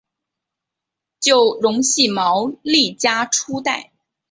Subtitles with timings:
[1.19, 3.91] 就隆系毛利家初代。